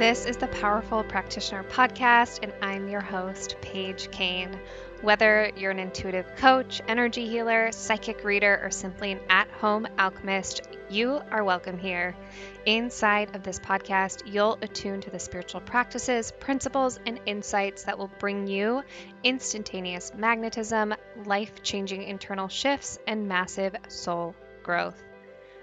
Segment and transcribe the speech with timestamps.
[0.00, 4.58] This is the Powerful Practitioner Podcast, and I'm your host, Paige Kane.
[5.02, 10.62] Whether you're an intuitive coach, energy healer, psychic reader, or simply an at home alchemist,
[10.88, 12.16] you are welcome here.
[12.64, 18.10] Inside of this podcast, you'll attune to the spiritual practices, principles, and insights that will
[18.18, 18.82] bring you
[19.22, 20.94] instantaneous magnetism,
[21.26, 25.09] life changing internal shifts, and massive soul growth.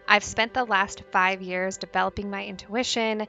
[0.10, 3.28] I've spent the last five years developing my intuition,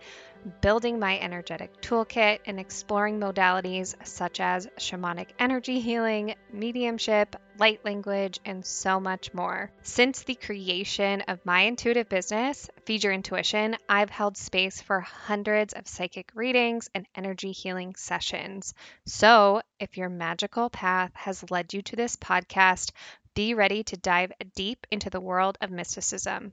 [0.61, 8.39] building my energetic toolkit, and exploring modalities such as shamanic energy healing, mediumship, light language,
[8.45, 9.73] and so much more.
[9.83, 15.75] Since the creation of my intuitive business, Feed Your Intuition, I've held space for hundreds
[15.75, 18.73] of psychic readings and energy healing sessions.
[19.05, 22.93] So, if your magical path has led you to this podcast,
[23.35, 26.53] be ready to dive deep into the world of mysticism.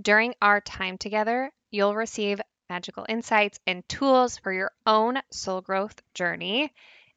[0.00, 6.00] During our time together, you'll receive magical insights and tools for your own soul growth
[6.14, 6.72] journey.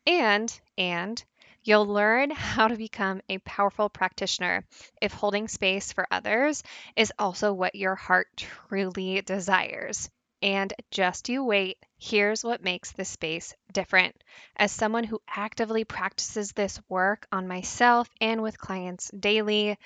[0.06, 1.24] And, and,
[1.64, 4.66] you'll learn how to become a powerful practitioner
[5.02, 6.64] if holding space for others
[6.96, 10.10] is also what your heart truly desires.
[10.42, 14.22] And just you wait, here's what makes this space different.
[14.58, 19.78] As someone who actively practices this work on myself and with clients daily,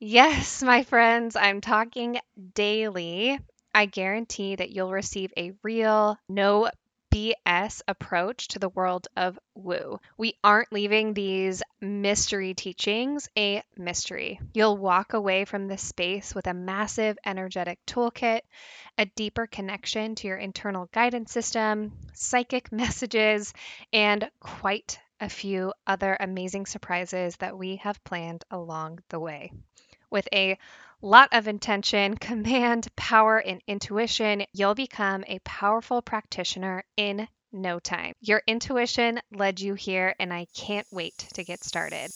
[0.00, 2.20] Yes, my friends, I'm talking
[2.54, 3.36] daily.
[3.74, 6.70] I guarantee that you'll receive a real, no
[7.10, 9.98] BS approach to the world of woo.
[10.16, 14.38] We aren't leaving these mystery teachings a mystery.
[14.54, 18.42] You'll walk away from this space with a massive energetic toolkit,
[18.98, 23.52] a deeper connection to your internal guidance system, psychic messages,
[23.92, 29.50] and quite a few other amazing surprises that we have planned along the way
[30.10, 30.58] with a
[31.00, 38.12] lot of intention, command, power, and intuition, you'll become a powerful practitioner in no time.
[38.20, 42.10] Your intuition led you here, and I can't wait to get started.